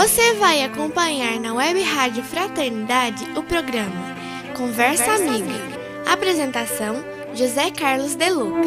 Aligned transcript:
Você 0.00 0.32
vai 0.34 0.62
acompanhar 0.62 1.40
na 1.40 1.52
Web 1.52 1.82
Rádio 1.82 2.22
Fraternidade 2.22 3.24
o 3.36 3.42
programa 3.42 4.14
Conversa, 4.56 5.04
Conversa 5.04 5.12
Amiga. 5.14 5.44
Amiga. 5.44 6.12
Apresentação: 6.12 6.94
José 7.34 7.72
Carlos 7.72 8.14
De 8.14 8.30
Luca. 8.30 8.60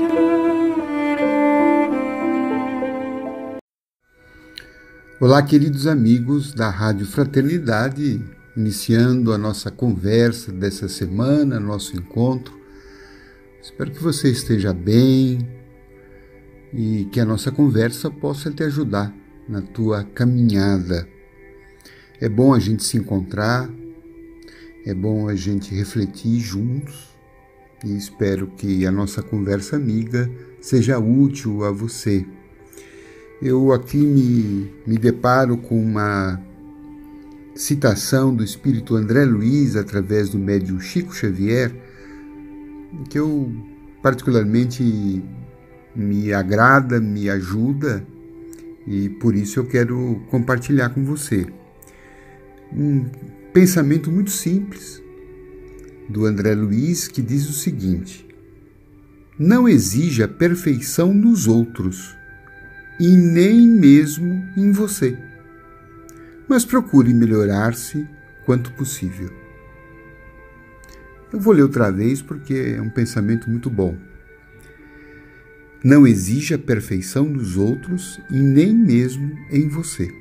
Olá, 5.22 5.42
queridos 5.42 5.88
amigos 5.88 6.54
da 6.54 6.70
Rádio 6.70 7.06
Fraternidade, 7.06 8.22
iniciando 8.58 9.32
a 9.32 9.38
nossa 9.38 9.72
conversa 9.72 10.52
dessa 10.52 10.90
semana, 10.90 11.62
nosso 11.62 11.96
encontro. 11.96 12.60
Espero 13.64 13.92
que 13.92 14.04
você 14.04 14.30
esteja 14.30 14.74
bem 14.74 15.40
e 16.74 17.06
que 17.06 17.22
a 17.22 17.26
nossa 17.26 17.54
conversa 17.54 18.12
possa 18.12 18.52
te 18.52 18.64
ajudar 18.64 19.16
na 19.48 19.62
tua 19.62 20.04
caminhada. 20.04 21.08
É 22.22 22.30
bom 22.30 22.54
a 22.54 22.60
gente 22.60 22.84
se 22.84 22.98
encontrar, 22.98 23.68
é 24.86 24.94
bom 24.94 25.28
a 25.28 25.34
gente 25.34 25.74
refletir 25.74 26.40
juntos 26.40 27.10
e 27.84 27.98
espero 27.98 28.46
que 28.46 28.86
a 28.86 28.92
nossa 28.92 29.24
conversa 29.24 29.76
amiga 29.76 30.30
seja 30.62 31.00
útil 31.00 31.64
a 31.64 31.72
você. 31.72 32.24
Eu 33.42 33.74
aqui 33.74 33.98
me, 33.98 34.72
me 34.86 35.00
deparo 35.00 35.58
com 35.58 35.84
uma 35.84 36.40
citação 37.56 38.36
do 38.36 38.44
espírito 38.44 38.96
André 38.96 39.26
Luiz 39.26 39.76
através 39.76 40.30
do 40.30 40.38
médium 40.38 40.80
Chico 40.80 41.16
Xavier, 41.16 41.74
que 43.10 43.18
eu 43.18 43.52
particularmente 44.04 45.24
me 45.96 46.32
agrada, 46.32 47.02
me 47.02 47.32
ajuda 47.32 48.06
e 48.86 49.10
por 49.10 49.36
isso 49.36 49.60
eu 49.60 49.66
quero 49.66 50.22
compartilhar 50.30 50.90
com 50.90 51.04
você. 51.04 51.48
Um 52.74 53.06
pensamento 53.54 54.10
muito 54.10 54.32
simples 54.32 55.02
do 56.08 56.26
André 56.26 56.54
Luiz 56.54 57.08
que 57.08 57.22
diz 57.22 57.50
o 57.50 57.54
seguinte: 57.54 58.28
Não 59.38 59.68
exija 59.68 60.28
perfeição 60.28 61.14
nos 61.14 61.48
outros 61.48 62.16
e 63.00 63.08
nem 63.10 63.68
mesmo 63.68 64.44
em 64.56 64.72
você, 64.72 65.18
mas 66.48 66.64
procure 66.64 67.14
melhorar-se 67.14 68.08
quanto 68.46 68.72
possível. 68.74 69.30
Eu 71.32 71.40
vou 71.40 71.54
ler 71.54 71.64
outra 71.64 71.92
vez 71.92 72.22
porque 72.22 72.76
é 72.78 72.82
um 72.82 72.90
pensamento 72.90 73.50
muito 73.50 73.70
bom. 73.70 73.98
Não 75.84 76.06
exija 76.06 76.60
perfeição 76.60 77.32
dos 77.32 77.58
outros 77.58 78.20
e 78.30 78.38
nem 78.38 78.76
mesmo 78.76 79.36
em 79.50 79.68
você, 79.68 80.14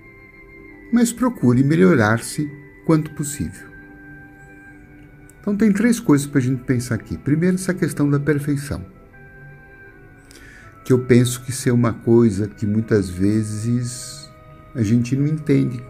mas 0.93 1.13
procure 1.13 1.63
melhorar-se 1.63 2.51
quanto 2.85 3.11
possível. 3.13 3.69
Então, 5.41 5.57
tem 5.57 5.73
três 5.73 5.99
coisas 5.99 6.27
para 6.27 6.39
a 6.39 6.43
gente 6.43 6.63
pensar 6.65 6.97
aqui. 6.97 7.17
Primeiro, 7.17 7.57
essa 7.57 7.73
questão 7.73 8.09
da 8.11 8.21
perfeição, 8.21 8.85
que 10.85 10.93
eu 10.93 10.99
penso 10.99 11.43
que 11.43 11.53
ser 11.53 11.71
uma 11.71 11.93
coisa 11.93 12.47
que 12.47 12.67
muitas 12.67 13.09
vezes 13.09 14.31
a 14.75 14.83
gente 14.83 15.17
não 15.17 15.27
entende 15.27 15.83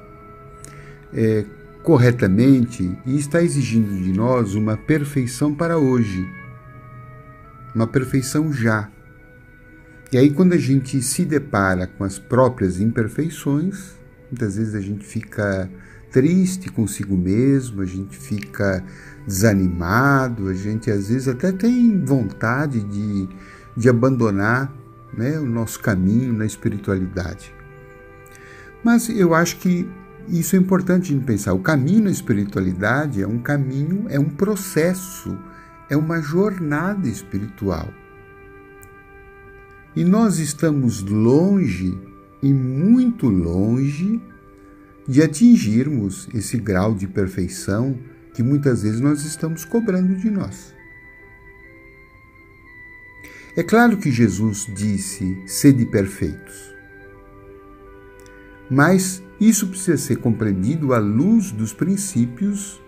é, 1.12 1.44
corretamente 1.82 2.96
e 3.04 3.18
está 3.18 3.42
exigindo 3.42 3.90
de 4.02 4.12
nós 4.12 4.54
uma 4.54 4.76
perfeição 4.76 5.54
para 5.54 5.78
hoje, 5.78 6.28
uma 7.74 7.86
perfeição 7.86 8.52
já 8.52 8.88
e 10.12 10.18
aí, 10.18 10.28
quando 10.28 10.54
a 10.54 10.58
gente 10.58 11.00
se 11.02 11.24
depara 11.24 11.86
com 11.86 12.02
as 12.02 12.18
próprias 12.18 12.80
imperfeições, 12.80 13.94
muitas 14.30 14.56
vezes 14.56 14.74
a 14.74 14.80
gente 14.80 15.04
fica 15.04 15.70
triste 16.10 16.70
consigo 16.70 17.16
mesmo, 17.16 17.82
a 17.82 17.86
gente 17.86 18.16
fica 18.16 18.84
desanimado, 19.26 20.48
a 20.48 20.54
gente 20.54 20.90
às 20.90 21.08
vezes 21.08 21.28
até 21.28 21.52
tem 21.52 22.04
vontade 22.04 22.80
de, 22.80 23.28
de 23.76 23.88
abandonar 23.88 24.72
né, 25.16 25.38
o 25.38 25.46
nosso 25.46 25.80
caminho 25.80 26.32
na 26.32 26.46
espiritualidade. 26.46 27.54
Mas 28.82 29.08
eu 29.08 29.34
acho 29.34 29.58
que 29.58 29.88
isso 30.28 30.56
é 30.56 30.58
importante 30.58 31.14
de 31.14 31.24
pensar. 31.24 31.52
O 31.52 31.60
caminho 31.60 32.04
na 32.04 32.10
espiritualidade 32.10 33.22
é 33.22 33.26
um 33.26 33.38
caminho, 33.38 34.06
é 34.08 34.18
um 34.18 34.28
processo, 34.28 35.36
é 35.88 35.96
uma 35.96 36.20
jornada 36.20 37.08
espiritual. 37.08 37.88
E 39.94 40.04
nós 40.04 40.38
estamos 40.38 41.02
longe 41.02 41.98
e 42.42 42.52
muito 42.52 43.28
longe 43.28 44.20
de 45.10 45.20
atingirmos 45.20 46.28
esse 46.32 46.56
grau 46.56 46.94
de 46.94 47.08
perfeição 47.08 47.98
que 48.32 48.44
muitas 48.44 48.84
vezes 48.84 49.00
nós 49.00 49.24
estamos 49.24 49.64
cobrando 49.64 50.14
de 50.14 50.30
nós. 50.30 50.72
É 53.56 53.62
claro 53.64 53.96
que 53.96 54.12
Jesus 54.12 54.66
disse: 54.72 55.36
sede 55.48 55.84
perfeitos. 55.84 56.72
Mas 58.70 59.20
isso 59.40 59.66
precisa 59.66 59.96
ser 59.96 60.16
compreendido 60.18 60.94
à 60.94 60.98
luz 60.98 61.50
dos 61.50 61.72
princípios 61.72 62.80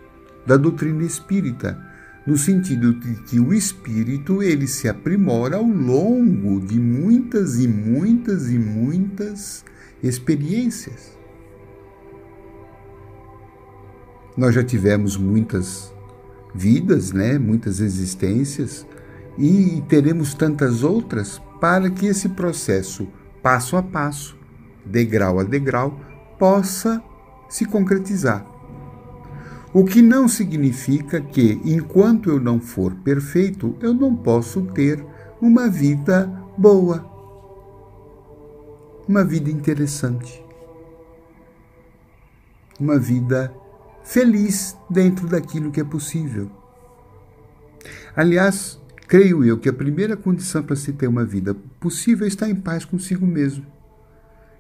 da 0.47 0.57
doutrina 0.57 1.03
espírita 1.03 1.77
no 2.25 2.39
sentido 2.39 2.95
de 2.95 3.17
que 3.25 3.41
o 3.41 3.53
espírito 3.53 4.45
ele 4.45 4.69
se 4.69 4.89
aprimora 4.89 5.57
ao 5.57 5.67
longo 5.67 6.65
de 6.65 6.79
muitas 6.79 7.59
e 7.59 7.67
muitas 7.67 8.49
e 8.49 8.57
muitas 8.57 9.65
experiências. 10.01 11.21
Nós 14.37 14.55
já 14.55 14.65
tivemos 14.65 15.17
muitas 15.17 15.93
vidas, 16.55 17.13
né, 17.13 17.39
muitas 17.39 17.81
existências 17.81 18.87
e 19.39 19.83
teremos 19.89 20.35
tantas 20.35 20.83
outras 20.83 21.41
para 21.61 21.91
que 21.91 22.07
esse 22.07 22.31
processo 22.31 23.09
passo 23.43 23.77
a 23.77 23.83
passo, 23.83 24.37
degrau 24.85 25.39
a 25.39 25.45
degrau, 25.45 25.99
possa 26.39 27.03
se 27.49 27.65
concretizar. 27.65 28.47
O 29.73 29.85
que 29.85 30.03
não 30.03 30.29
significa 30.29 31.21
que, 31.21 31.61
enquanto 31.65 32.29
eu 32.29 32.39
não 32.39 32.61
for 32.61 32.95
perfeito, 32.97 33.75
eu 33.81 33.95
não 33.95 34.15
posso 34.15 34.63
ter 34.63 35.05
uma 35.41 35.69
vida 35.69 36.27
boa, 36.59 37.07
uma 39.09 39.25
vida 39.25 39.51
interessante, 39.51 40.45
uma 42.79 42.99
vida 42.99 43.53
feliz 44.05 44.77
dentro 44.89 45.27
daquilo 45.27 45.71
que 45.71 45.81
é 45.81 45.85
possível. 45.85 46.51
Aliás, 48.15 48.79
creio 49.09 49.45
eu 49.45 49.59
que 49.59 49.69
a 49.69 49.73
primeira 49.73 50.17
condição 50.17 50.63
para 50.63 50.77
se 50.77 50.93
ter 50.93 51.07
uma 51.07 51.25
vida 51.25 51.55
possível 51.81 52.25
é 52.25 52.29
estar 52.29 52.49
em 52.49 52.55
paz 52.55 52.85
consigo 52.85 53.27
mesmo. 53.27 53.65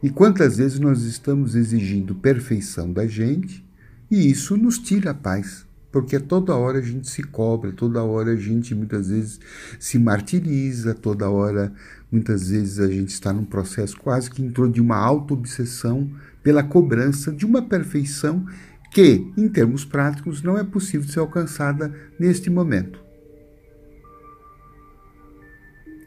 E 0.03 0.11
quantas 0.11 0.57
vezes 0.57 0.81
nós 0.81 1.03
estamos 1.03 1.55
exigindo 1.55 2.15
perfeição 2.15 2.93
da 2.93 3.07
gente 3.07 3.65
e 4.11 4.31
isso 4.31 4.57
nos 4.57 4.79
tira 4.79 5.13
a 5.13 5.15
paz, 5.15 5.65
porque 5.93 6.19
toda 6.19 6.57
hora 6.57 6.79
a 6.79 6.83
gente 6.83 7.09
se 7.09 7.23
cobra, 7.23 7.71
toda 7.71 8.03
hora 8.03 8.33
a 8.33 8.37
gente 8.37 8.75
muitas 8.75 9.09
vezes 9.09 9.39
se 9.79 9.99
martiriza, 9.99 10.93
toda 10.93 11.31
hora 11.31 11.73
muitas 12.11 12.49
vezes 12.49 12.81
a 12.81 12.89
gente 12.89 13.11
está 13.11 13.33
num 13.33 13.45
processo 13.45 13.97
quase 13.99 14.29
que 14.29 14.43
entrou 14.43 14.69
de 14.69 14.81
uma 14.81 14.97
auto-obsessão 14.97 16.11
pela 16.43 16.63
cobrança 16.63 17.31
de 17.31 17.47
uma 17.47 17.63
perfeição 17.63 18.45
que, 18.93 19.27
em 19.37 19.49
termos 19.49 19.85
práticos, 19.85 20.43
não 20.43 20.59
é 20.59 20.65
possível 20.65 21.09
ser 21.09 21.21
alcançada 21.21 21.95
neste 22.19 22.51
momento. 22.51 23.03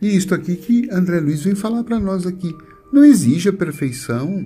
E 0.02 0.16
isto 0.16 0.36
aqui 0.36 0.56
que 0.56 0.88
André 0.92 1.20
Luiz 1.20 1.44
vem 1.44 1.56
falar 1.56 1.84
para 1.84 2.00
nós 2.00 2.28
aqui. 2.28 2.56
Não 2.94 3.04
exige 3.04 3.50
a 3.50 3.54
perfeição 3.54 4.46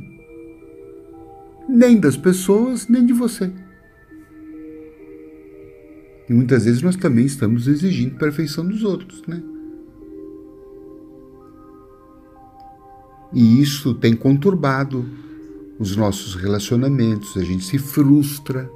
nem 1.67 1.99
das 1.99 2.15
pessoas, 2.15 2.87
nem 2.87 3.05
de 3.05 3.13
você. 3.13 3.51
E 6.29 6.33
muitas 6.33 6.65
vezes 6.65 6.81
nós 6.81 6.95
também 6.95 7.25
estamos 7.25 7.67
exigindo 7.67 8.15
perfeição 8.15 8.65
dos 8.65 8.83
outros, 8.83 9.21
né? 9.27 9.43
E 13.33 13.61
isso 13.61 13.93
tem 13.93 14.15
conturbado 14.15 15.05
os 15.79 15.95
nossos 15.95 16.35
relacionamentos, 16.35 17.37
a 17.37 17.43
gente 17.43 17.63
se 17.63 17.79
frustra 17.79 18.69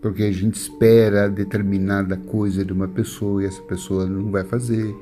porque 0.00 0.22
a 0.22 0.32
gente 0.32 0.54
espera 0.54 1.28
determinada 1.28 2.16
coisa 2.16 2.64
de 2.64 2.72
uma 2.72 2.88
pessoa 2.88 3.42
e 3.42 3.46
essa 3.46 3.60
pessoa 3.62 4.06
não 4.06 4.30
vai 4.30 4.44
fazer. 4.44 4.94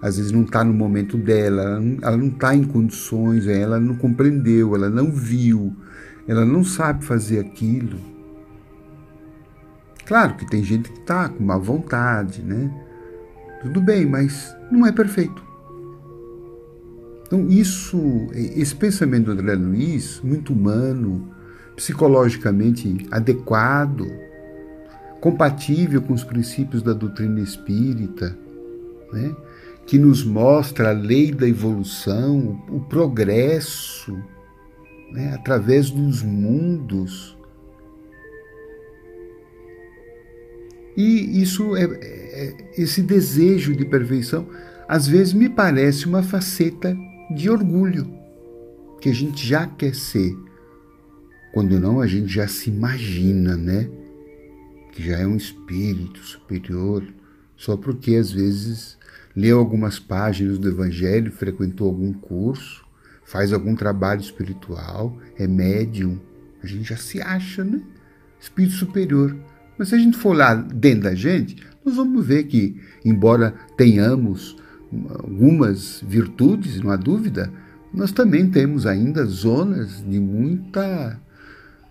Às 0.00 0.16
vezes 0.16 0.32
não 0.32 0.42
está 0.42 0.64
no 0.64 0.72
momento 0.72 1.16
dela, 1.16 1.82
ela 2.02 2.16
não 2.16 2.28
está 2.28 2.54
em 2.54 2.64
condições, 2.64 3.46
ela 3.46 3.78
não 3.78 3.96
compreendeu, 3.96 4.74
ela 4.74 4.88
não 4.88 5.10
viu, 5.12 5.74
ela 6.26 6.44
não 6.44 6.64
sabe 6.64 7.04
fazer 7.04 7.38
aquilo. 7.38 7.98
Claro 10.06 10.34
que 10.36 10.48
tem 10.48 10.62
gente 10.62 10.90
que 10.90 11.00
está 11.00 11.28
com 11.28 11.44
má 11.44 11.58
vontade, 11.58 12.42
né? 12.42 12.70
Tudo 13.62 13.80
bem, 13.80 14.06
mas 14.06 14.54
não 14.70 14.86
é 14.86 14.92
perfeito. 14.92 15.45
Então, 17.26 17.48
isso, 17.50 18.28
esse 18.32 18.74
pensamento 18.74 19.26
do 19.26 19.32
André 19.32 19.54
Luiz, 19.54 20.20
muito 20.22 20.52
humano, 20.52 21.28
psicologicamente 21.74 23.06
adequado, 23.10 24.06
compatível 25.20 26.00
com 26.00 26.14
os 26.14 26.22
princípios 26.22 26.82
da 26.82 26.92
doutrina 26.92 27.40
espírita, 27.40 28.38
né? 29.12 29.34
que 29.84 29.98
nos 29.98 30.24
mostra 30.24 30.90
a 30.90 30.92
lei 30.92 31.32
da 31.32 31.48
evolução, 31.48 32.62
o 32.70 32.80
progresso, 32.80 34.16
né? 35.12 35.34
através 35.34 35.90
dos 35.90 36.22
mundos. 36.22 37.36
E 40.96 41.42
isso 41.42 41.76
é, 41.76 41.84
é, 41.84 42.54
esse 42.78 43.02
desejo 43.02 43.74
de 43.76 43.84
perfeição, 43.84 44.46
às 44.88 45.08
vezes 45.08 45.32
me 45.32 45.48
parece 45.48 46.06
uma 46.06 46.22
faceta 46.22 46.96
de 47.30 47.50
orgulho, 47.50 48.12
que 49.00 49.08
a 49.08 49.14
gente 49.14 49.46
já 49.46 49.66
quer 49.66 49.94
ser. 49.94 50.36
Quando 51.52 51.80
não, 51.80 52.00
a 52.00 52.06
gente 52.06 52.28
já 52.28 52.46
se 52.46 52.70
imagina, 52.70 53.56
né? 53.56 53.88
Que 54.92 55.02
já 55.02 55.18
é 55.18 55.26
um 55.26 55.36
espírito 55.36 56.20
superior, 56.20 57.02
só 57.56 57.76
porque 57.76 58.16
às 58.16 58.30
vezes 58.30 58.98
leu 59.34 59.58
algumas 59.58 59.98
páginas 59.98 60.58
do 60.58 60.68
Evangelho, 60.68 61.32
frequentou 61.32 61.88
algum 61.88 62.12
curso, 62.12 62.84
faz 63.24 63.52
algum 63.52 63.74
trabalho 63.74 64.20
espiritual, 64.20 65.18
é 65.38 65.46
médium. 65.46 66.20
A 66.62 66.66
gente 66.66 66.88
já 66.88 66.96
se 66.96 67.20
acha, 67.20 67.64
né? 67.64 67.82
Espírito 68.40 68.74
superior. 68.74 69.36
Mas 69.76 69.88
se 69.88 69.94
a 69.94 69.98
gente 69.98 70.16
for 70.16 70.34
lá 70.34 70.54
dentro 70.54 71.02
da 71.02 71.14
gente, 71.14 71.56
nós 71.84 71.96
vamos 71.96 72.26
ver 72.26 72.44
que, 72.44 72.80
embora 73.04 73.54
tenhamos 73.76 74.56
algumas 75.08 76.02
virtudes, 76.06 76.80
não 76.80 76.90
há 76.90 76.96
dúvida, 76.96 77.52
nós 77.92 78.12
também 78.12 78.50
temos 78.50 78.86
ainda 78.86 79.24
zonas 79.24 80.04
de 80.04 80.20
muita 80.20 81.20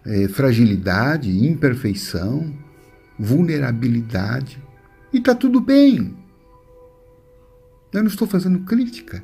é, 0.05 0.27
fragilidade, 0.27 1.45
imperfeição, 1.45 2.53
vulnerabilidade. 3.17 4.61
E 5.11 5.17
está 5.17 5.33
tudo 5.33 5.59
bem. 5.59 6.15
Eu 7.91 8.03
não 8.03 8.09
estou 8.09 8.27
fazendo 8.27 8.59
crítica. 8.59 9.23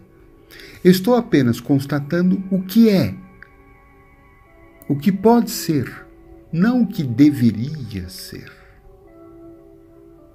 Estou 0.83 1.15
apenas 1.15 1.59
constatando 1.59 2.43
o 2.49 2.61
que 2.61 2.89
é, 2.89 3.13
o 4.87 4.95
que 4.95 5.11
pode 5.11 5.51
ser, 5.51 6.05
não 6.51 6.81
o 6.81 6.87
que 6.87 7.03
deveria 7.03 8.09
ser. 8.09 8.60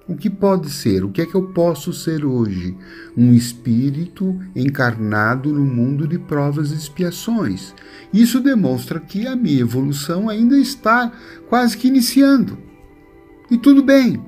O 0.07 0.15
que 0.15 0.29
pode 0.29 0.69
ser? 0.69 1.03
O 1.03 1.09
que 1.09 1.21
é 1.21 1.25
que 1.25 1.35
eu 1.35 1.49
posso 1.49 1.91
ser 1.91 2.23
hoje? 2.23 2.77
Um 3.15 3.33
espírito 3.33 4.39
encarnado 4.55 5.51
no 5.51 5.65
mundo 5.65 6.07
de 6.07 6.17
provas 6.17 6.71
e 6.71 6.75
expiações. 6.75 7.75
Isso 8.13 8.39
demonstra 8.39 9.01
que 9.01 9.27
a 9.27 9.35
minha 9.35 9.59
evolução 9.59 10.29
ainda 10.29 10.57
está 10.57 11.11
quase 11.49 11.77
que 11.77 11.89
iniciando. 11.89 12.57
E 13.51 13.57
tudo 13.57 13.83
bem. 13.83 14.23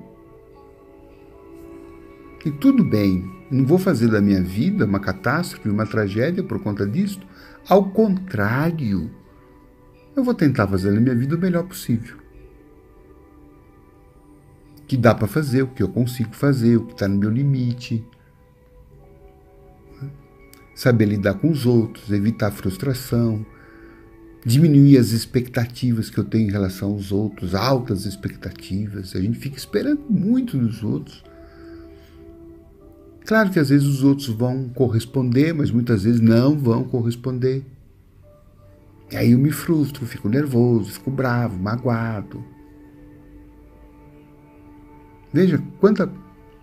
E 2.46 2.52
tudo 2.52 2.84
bem. 2.84 3.32
Não 3.50 3.66
vou 3.66 3.78
fazer 3.78 4.10
da 4.10 4.20
minha 4.20 4.44
vida 4.44 4.86
uma 4.86 5.00
catástrofe, 5.00 5.70
uma 5.70 5.86
tragédia 5.86 6.44
por 6.44 6.60
conta 6.62 6.86
disso. 6.86 7.22
Ao 7.70 7.90
contrário, 7.90 9.10
eu 10.14 10.24
vou 10.26 10.34
tentar 10.34 10.68
fazer 10.68 10.94
da 10.94 11.00
minha 11.00 11.16
vida 11.16 11.38
o 11.38 11.40
melhor 11.40 11.64
possível 11.64 12.19
que 14.90 14.98
dá 14.98 15.14
para 15.14 15.28
fazer, 15.28 15.62
o 15.62 15.68
que 15.68 15.84
eu 15.84 15.88
consigo 15.88 16.36
fazer, 16.36 16.78
o 16.78 16.88
que 16.88 16.94
está 16.94 17.08
no 17.08 17.16
meu 17.16 17.30
limite. 17.30 18.04
Saber 20.74 21.06
lidar 21.06 21.36
com 21.36 21.52
os 21.52 21.64
outros, 21.68 22.12
evitar 22.12 22.50
frustração, 22.50 23.46
diminuir 24.44 24.98
as 24.98 25.12
expectativas 25.12 26.10
que 26.10 26.18
eu 26.18 26.24
tenho 26.24 26.50
em 26.50 26.52
relação 26.52 26.90
aos 26.94 27.12
outros, 27.12 27.54
altas 27.54 28.08
expectativas. 28.08 29.16
A 29.16 29.22
gente 29.22 29.38
fica 29.38 29.58
esperando 29.58 30.02
muito 30.10 30.58
dos 30.58 30.84
outros. 30.84 31.24
Claro 33.28 33.52
que 33.52 33.60
às 33.60 33.70
vezes 33.70 33.86
os 33.86 34.04
outros 34.04 34.28
vão 34.30 34.70
corresponder, 34.70 35.54
mas 35.54 35.70
muitas 35.70 36.02
vezes 36.02 36.20
não 36.20 36.58
vão 36.58 36.84
corresponder. 36.84 37.64
E 39.12 39.16
aí 39.16 39.34
eu 39.34 39.38
me 39.38 39.52
frustro, 39.52 40.04
fico 40.08 40.28
nervoso, 40.28 40.94
fico 40.94 41.12
bravo, 41.12 41.60
magoado. 41.60 42.44
Veja 45.34 45.62
quanta 45.80 46.12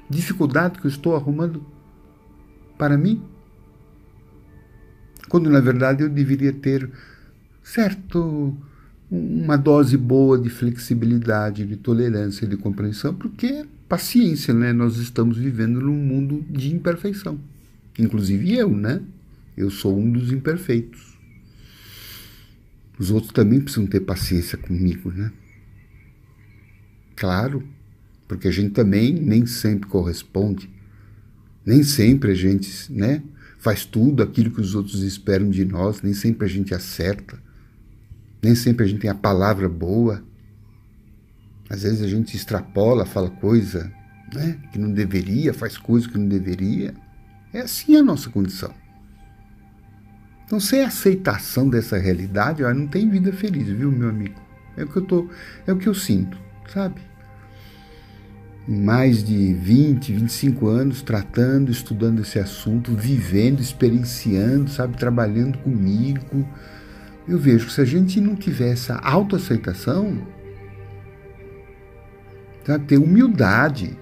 dificuldade 0.08 0.80
que 0.80 0.86
eu 0.86 0.90
estou 0.90 1.14
arrumando 1.14 1.64
para 2.76 2.96
mim. 2.96 3.22
Quando 5.28 5.50
na 5.50 5.60
verdade 5.60 6.02
eu 6.02 6.08
deveria 6.08 6.52
ter, 6.52 6.90
certo, 7.62 8.56
uma 9.10 9.56
dose 9.56 9.96
boa 9.96 10.38
de 10.38 10.48
flexibilidade, 10.48 11.66
de 11.66 11.76
tolerância, 11.76 12.46
de 12.46 12.56
compreensão, 12.56 13.14
porque 13.14 13.66
paciência, 13.88 14.52
né? 14.52 14.72
Nós 14.72 14.96
estamos 14.96 15.36
vivendo 15.36 15.80
num 15.80 15.96
mundo 15.96 16.44
de 16.50 16.74
imperfeição. 16.74 17.38
Inclusive 17.98 18.54
eu, 18.54 18.70
né? 18.70 19.00
Eu 19.56 19.70
sou 19.70 19.98
um 19.98 20.10
dos 20.10 20.32
imperfeitos. 20.32 21.16
Os 22.98 23.10
outros 23.10 23.32
também 23.32 23.60
precisam 23.60 23.86
ter 23.86 24.00
paciência 24.00 24.56
comigo, 24.58 25.10
né? 25.12 25.32
Claro, 27.14 27.62
porque 28.26 28.48
a 28.48 28.50
gente 28.50 28.70
também 28.70 29.12
nem 29.12 29.46
sempre 29.46 29.88
corresponde, 29.88 30.70
nem 31.64 31.82
sempre 31.82 32.32
a 32.32 32.34
gente 32.34 32.92
né, 32.92 33.22
faz 33.58 33.84
tudo 33.84 34.22
aquilo 34.22 34.50
que 34.50 34.60
os 34.60 34.74
outros 34.74 35.02
esperam 35.02 35.48
de 35.48 35.64
nós, 35.64 36.02
nem 36.02 36.14
sempre 36.14 36.46
a 36.46 36.48
gente 36.48 36.74
acerta, 36.74 37.38
nem 38.42 38.54
sempre 38.54 38.84
a 38.84 38.88
gente 38.88 39.00
tem 39.00 39.10
a 39.10 39.14
palavra 39.14 39.68
boa. 39.68 40.22
Às 41.68 41.82
vezes 41.82 42.02
a 42.02 42.06
gente 42.06 42.36
extrapola, 42.36 43.04
fala 43.04 43.28
coisa 43.28 43.92
né, 44.32 44.58
que 44.72 44.78
não 44.78 44.92
deveria, 44.92 45.52
faz 45.52 45.76
coisa 45.76 46.08
que 46.08 46.16
não 46.16 46.28
deveria. 46.28 46.94
É 47.52 47.60
assim 47.60 47.96
a 47.96 48.02
nossa 48.02 48.30
condição. 48.30 48.72
Então, 50.44 50.60
sem 50.60 50.84
aceitação 50.84 51.68
dessa 51.68 51.98
realidade, 51.98 52.62
ó, 52.62 52.72
não 52.72 52.86
tem 52.86 53.10
vida 53.10 53.32
feliz, 53.32 53.66
viu, 53.66 53.90
meu 53.90 54.10
amigo? 54.10 54.40
É 54.76 54.84
o 54.84 54.88
que 54.88 54.98
eu 54.98 55.02
tô, 55.02 55.28
é 55.66 55.72
o 55.72 55.76
que 55.76 55.88
eu 55.88 55.94
sinto, 55.94 56.38
sabe? 56.68 57.00
Mais 58.66 59.22
de 59.22 59.52
20, 59.52 60.12
25 60.12 60.66
anos 60.66 61.02
tratando, 61.02 61.70
estudando 61.70 62.22
esse 62.22 62.38
assunto, 62.38 62.92
vivendo, 62.94 63.60
experienciando, 63.60 64.70
sabe, 64.70 64.96
trabalhando 64.96 65.58
comigo. 65.58 66.46
Eu 67.28 67.38
vejo 67.38 67.66
que 67.66 67.72
se 67.72 67.80
a 67.80 67.84
gente 67.84 68.20
não 68.20 68.34
tiver 68.34 68.72
essa 68.72 68.96
autoaceitação, 68.96 70.18
sabe, 72.64 72.86
ter 72.86 72.98
humildade, 72.98 73.96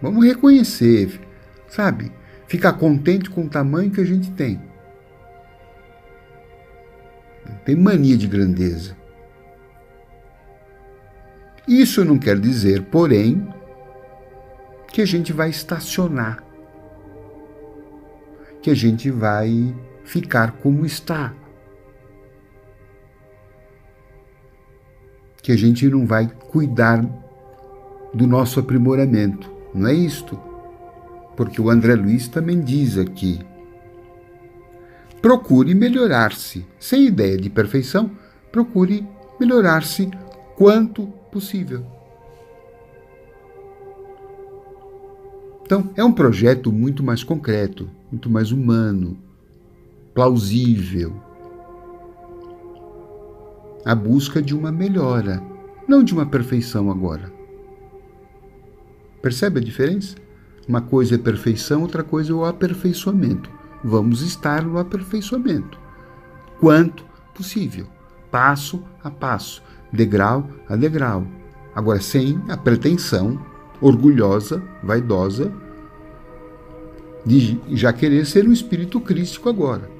vamos 0.00 0.24
reconhecer, 0.24 1.20
sabe, 1.68 2.10
ficar 2.46 2.72
contente 2.74 3.28
com 3.28 3.44
o 3.44 3.48
tamanho 3.48 3.90
que 3.90 4.00
a 4.00 4.06
gente 4.06 4.30
tem. 4.30 4.60
Tem 7.64 7.76
mania 7.76 8.16
de 8.16 8.26
grandeza. 8.26 8.96
Isso 11.66 12.02
não 12.02 12.18
quer 12.18 12.38
dizer, 12.38 12.84
porém, 12.84 13.46
que 14.98 15.02
a 15.02 15.06
gente 15.06 15.32
vai 15.32 15.48
estacionar, 15.48 16.42
que 18.60 18.68
a 18.68 18.74
gente 18.74 19.12
vai 19.12 19.72
ficar 20.02 20.50
como 20.58 20.84
está, 20.84 21.32
que 25.40 25.52
a 25.52 25.56
gente 25.56 25.86
não 25.86 26.04
vai 26.04 26.26
cuidar 26.26 27.00
do 28.12 28.26
nosso 28.26 28.58
aprimoramento. 28.58 29.48
Não 29.72 29.86
é 29.86 29.94
isto? 29.94 30.36
Porque 31.36 31.60
o 31.60 31.70
André 31.70 31.94
Luiz 31.94 32.26
também 32.26 32.60
diz 32.60 32.98
aqui: 32.98 33.38
procure 35.22 35.76
melhorar-se, 35.76 36.66
sem 36.76 37.06
ideia 37.06 37.36
de 37.36 37.48
perfeição, 37.48 38.10
procure 38.50 39.06
melhorar-se 39.38 40.10
quanto 40.56 41.06
possível. 41.30 41.97
Então, 45.68 45.90
é 45.94 46.02
um 46.02 46.10
projeto 46.10 46.72
muito 46.72 47.02
mais 47.02 47.22
concreto, 47.22 47.90
muito 48.10 48.30
mais 48.30 48.52
humano, 48.52 49.18
plausível. 50.14 51.14
A 53.84 53.94
busca 53.94 54.40
de 54.40 54.56
uma 54.56 54.72
melhora, 54.72 55.42
não 55.86 56.02
de 56.02 56.14
uma 56.14 56.24
perfeição 56.24 56.90
agora. 56.90 57.30
Percebe 59.20 59.60
a 59.60 59.62
diferença? 59.62 60.16
Uma 60.66 60.80
coisa 60.80 61.16
é 61.16 61.18
perfeição, 61.18 61.82
outra 61.82 62.02
coisa 62.02 62.32
é 62.32 62.34
o 62.34 62.46
aperfeiçoamento. 62.46 63.50
Vamos 63.84 64.22
estar 64.22 64.64
no 64.64 64.78
aperfeiçoamento. 64.78 65.78
Quanto 66.58 67.04
possível, 67.34 67.86
passo 68.30 68.82
a 69.04 69.10
passo, 69.10 69.62
degrau 69.92 70.48
a 70.66 70.76
degrau. 70.76 71.26
Agora, 71.74 72.00
sem 72.00 72.40
a 72.48 72.56
pretensão 72.56 73.38
orgulhosa, 73.80 74.62
vaidosa, 74.82 75.52
de 77.24 77.60
já 77.70 77.92
querer 77.92 78.26
ser 78.26 78.48
um 78.48 78.52
espírito 78.52 79.00
crístico 79.00 79.48
agora. 79.48 79.90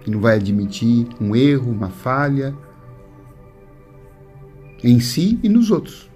Que 0.00 0.10
não 0.10 0.20
vai 0.20 0.36
admitir 0.36 1.06
um 1.20 1.36
erro, 1.36 1.70
uma 1.70 1.90
falha, 1.90 2.54
em 4.82 5.00
si 5.00 5.38
e 5.42 5.48
nos 5.48 5.70
outros. 5.70 6.08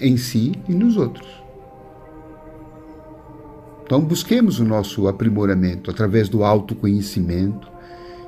Em 0.00 0.16
si 0.16 0.52
e 0.68 0.74
nos 0.74 0.96
outros. 0.96 1.42
Então, 3.84 4.00
busquemos 4.00 4.58
o 4.58 4.64
nosso 4.64 5.06
aprimoramento 5.06 5.90
através 5.90 6.28
do 6.28 6.44
autoconhecimento. 6.44 7.70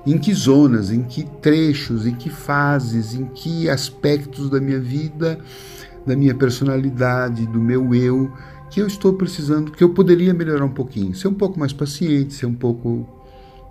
Em 0.07 0.19
que 0.19 0.35
zonas, 0.35 0.91
em 0.91 1.03
que 1.03 1.25
trechos, 1.41 2.07
em 2.07 2.15
que 2.15 2.29
fases, 2.29 3.15
em 3.15 3.25
que 3.25 3.71
aspectos 3.71 4.51
da 4.51 4.61
minha 4.61 4.79
vida, 4.79 5.39
da 6.07 6.17
minha 6.17 6.35
personalidade, 6.35 7.47
do 7.47 7.61
meu 7.61 7.95
eu, 7.95 8.31
que 8.71 8.81
eu 8.81 8.87
estou 8.87 9.15
precisando, 9.15 9.73
que 9.73 9.83
eu 9.83 9.91
poderia 9.91 10.35
melhorar 10.35 10.65
um 10.65 10.73
pouquinho, 10.73 11.15
ser 11.15 11.29
um 11.29 11.35
pouco 11.35 11.59
mais 11.59 11.73
paciente, 11.73 12.35
ser 12.35 12.47
um 12.47 12.55
pouco 12.55 13.09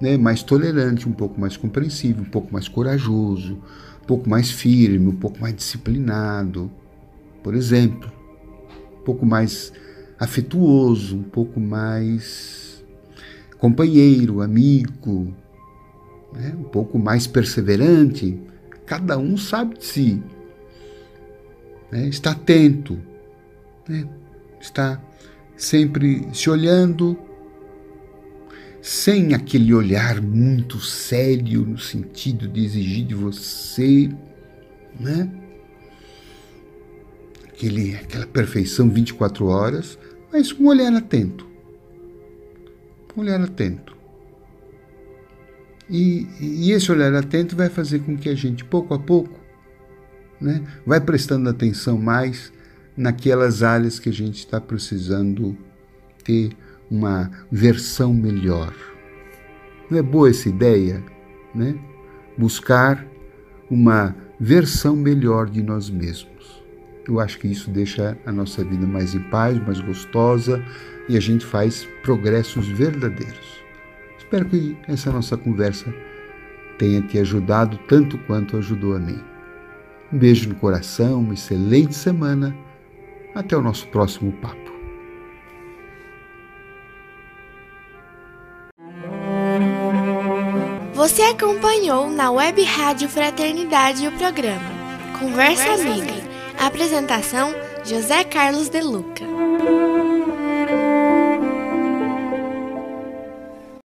né, 0.02 0.18
mais 0.18 0.44
tolerante, 0.44 1.08
um 1.08 1.12
pouco 1.12 1.40
mais 1.40 1.58
compreensivo, 1.58 2.22
um 2.22 2.30
pouco 2.30 2.52
mais 2.52 2.68
corajoso, 2.68 3.54
um 4.02 4.06
pouco 4.06 4.30
mais 4.30 4.50
firme, 4.50 5.08
um 5.08 5.16
pouco 5.16 5.40
mais 5.40 5.56
disciplinado, 5.56 6.72
por 7.44 7.54
exemplo, 7.54 8.12
um 9.00 9.04
pouco 9.04 9.26
mais 9.26 9.74
afetuoso, 10.20 11.18
um 11.18 11.24
pouco 11.24 11.60
mais 11.60 12.84
companheiro, 13.58 14.42
amigo, 14.42 15.34
né, 16.34 16.54
um 16.58 16.64
pouco 16.64 16.98
mais 16.98 17.28
perseverante. 17.28 18.40
Cada 18.86 19.18
um 19.18 19.38
sabe 19.38 19.78
de 19.78 19.86
si, 19.86 20.24
né, 21.94 22.08
está 22.08 22.32
atento. 22.32 23.00
Né, 23.88 24.08
está 24.60 25.00
sempre 25.56 26.28
se 26.34 26.50
olhando, 26.50 27.18
sem 28.82 29.34
aquele 29.34 29.74
olhar 29.74 30.22
muito 30.22 30.80
sério 30.80 31.62
no 31.62 31.78
sentido 31.78 32.48
de 32.48 32.66
exigir 32.66 33.06
de 33.06 33.14
você, 33.14 34.10
né? 35.00 35.30
Aquele, 37.48 37.96
aquela 37.96 38.26
perfeição 38.26 38.90
24 38.90 39.46
horas, 39.46 39.98
mas 40.32 40.52
com 40.52 40.64
um 40.64 40.68
olhar 40.68 40.92
atento. 40.94 41.48
Um 43.16 43.22
olhar 43.22 43.40
atento. 43.40 43.96
E, 45.90 46.28
e 46.42 46.72
esse 46.72 46.92
olhar 46.92 47.14
atento 47.14 47.56
vai 47.56 47.70
fazer 47.70 48.00
com 48.00 48.18
que 48.18 48.28
a 48.28 48.36
gente, 48.36 48.66
pouco 48.66 48.94
a 48.96 49.00
pouco, 49.00 49.43
né, 50.44 50.62
vai 50.86 51.00
prestando 51.00 51.50
atenção 51.50 51.98
mais 51.98 52.52
naquelas 52.96 53.64
áreas 53.64 53.98
que 53.98 54.10
a 54.10 54.14
gente 54.14 54.40
está 54.40 54.60
precisando 54.60 55.58
ter 56.24 56.52
uma 56.92 57.32
versão 57.52 58.14
melhor. 58.14 58.74
Não 59.90 59.98
é 59.98 60.02
boa 60.02 60.30
essa 60.30 60.50
ideia, 60.50 61.04
né? 61.56 61.76
Buscar 62.38 63.06
uma 63.70 64.16
versão 64.40 64.96
melhor 64.96 65.50
de 65.50 65.64
nós 65.64 65.90
mesmos. 65.90 66.62
Eu 67.08 67.20
acho 67.20 67.40
que 67.40 67.48
isso 67.48 67.70
deixa 67.70 68.18
a 68.26 68.32
nossa 68.32 68.64
vida 68.64 68.86
mais 68.86 69.16
em 69.16 69.22
paz, 69.30 69.58
mais 69.66 69.80
gostosa 69.80 70.64
e 71.10 71.18
a 71.18 71.20
gente 71.20 71.46
faz 71.46 71.88
progressos 72.02 72.68
verdadeiros. 72.68 73.62
Espero 74.18 74.46
que 74.46 74.78
essa 74.88 75.12
nossa 75.12 75.36
conversa 75.36 75.94
tenha 76.78 77.02
te 77.02 77.20
ajudado 77.20 77.78
tanto 77.88 78.18
quanto 78.20 78.58
ajudou 78.58 78.96
a 78.96 79.00
mim. 79.00 79.33
Um 80.14 80.18
beijo 80.20 80.48
no 80.48 80.54
coração, 80.54 81.22
uma 81.22 81.34
excelente 81.34 81.96
semana 81.96 82.56
até 83.34 83.58
o 83.58 83.64
nosso 83.64 83.88
próximo 83.88 84.32
papo. 84.34 84.72
Você 90.94 91.24
acompanhou 91.24 92.12
na 92.12 92.30
Web 92.30 92.64
Rádio 92.64 93.10
Fraternidade 93.10 94.08
o 94.08 94.12
programa 94.12 94.70
Conversa 95.20 95.74
Amiga. 95.74 96.14
Apresentação: 96.60 97.52
José 97.84 98.24
Carlos 98.24 98.70
De 98.70 98.82
Luca. 98.82 99.26